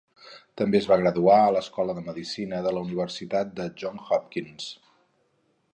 [0.61, 4.71] També es va graduar a l'Escola de Medicina de la Universitat de John Hopkins.